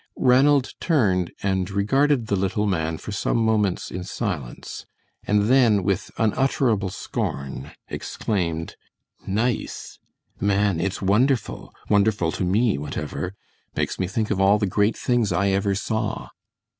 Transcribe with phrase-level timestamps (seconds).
[0.17, 4.87] Ranald turned and regarded the little man for some moments in silence,
[5.27, 8.77] and then, with unutterable scorn, exclaimed:
[9.27, 9.99] "Nice!
[10.39, 13.35] man, it's wonderful, wonderful to me whatever!
[13.75, 16.29] Makes me think of all the great things I ever saw."